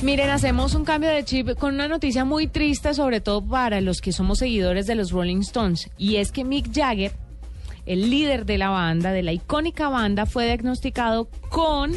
[0.00, 4.00] Miren, hacemos un cambio de chip con una noticia muy triste, sobre todo para los
[4.00, 5.90] que somos seguidores de los Rolling Stones.
[5.98, 7.10] Y es que Mick Jagger,
[7.84, 11.90] el líder de la banda, de la icónica banda, fue diagnosticado con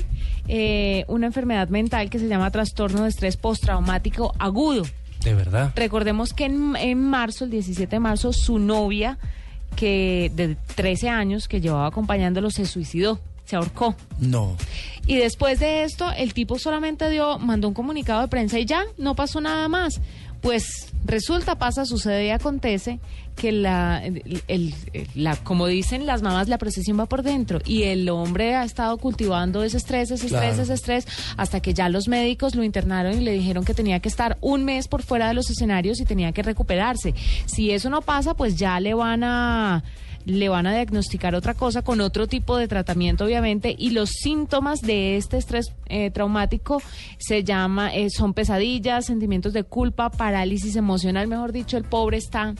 [0.47, 4.81] eh, una enfermedad mental que se llama trastorno de estrés postraumático agudo.
[5.23, 5.71] De verdad.
[5.75, 9.19] Recordemos que en, en marzo, el 17 de marzo, su novia,
[9.75, 13.95] que de 13 años, que llevaba acompañándolo, se suicidó, se ahorcó.
[14.19, 14.55] No.
[15.05, 18.83] Y después de esto, el tipo solamente dio, mandó un comunicado de prensa y ya,
[18.97, 19.99] no pasó nada más.
[20.41, 22.99] Pues resulta, pasa, sucede y acontece
[23.35, 24.73] que la, el- el-
[25.13, 28.97] la, como dicen las mamás, la procesión va por dentro y el hombre ha estado
[28.97, 30.63] cultivando ese estrés, ese estrés, Claro.
[30.63, 34.09] ese estrés, hasta que ya los médicos lo internaron y le dijeron que tenía que
[34.09, 37.13] estar un mes por fuera de los escenarios y tenía que recuperarse.
[37.45, 39.83] Si eso no pasa, pues ya le van a
[40.25, 44.81] le van a diagnosticar otra cosa con otro tipo de tratamiento, obviamente, y los síntomas
[44.81, 46.81] de este estrés eh, traumático
[47.17, 52.53] se llama, eh, son pesadillas, sentimientos de culpa, parálisis emocional, mejor dicho, el pobre está.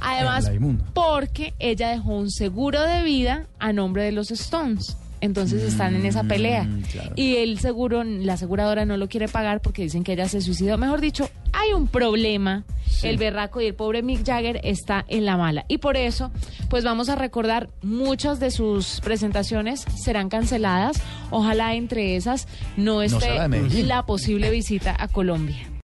[0.00, 0.50] Además,
[0.94, 4.96] porque ella dejó un seguro de vida a nombre de los Stones.
[5.20, 6.64] Entonces están en esa pelea.
[6.64, 7.12] Mm, claro.
[7.16, 10.76] Y el seguro, la aseguradora no lo quiere pagar porque dicen que ella se suicidó.
[10.78, 12.64] Mejor dicho, hay un problema.
[12.96, 13.08] Sí.
[13.08, 15.66] El berraco y el pobre Mick Jagger está en la mala.
[15.68, 16.30] Y por eso,
[16.70, 21.02] pues vamos a recordar muchas de sus presentaciones serán canceladas.
[21.30, 23.36] Ojalá entre esas no esté
[23.84, 25.75] la posible visita a Colombia.